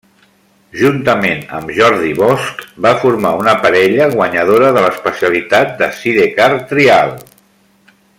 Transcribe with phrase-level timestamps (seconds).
[0.83, 7.15] Juntament amb Jordi Bosch, va formar una parella guanyadora de l'especialitat de Sidecar Trial.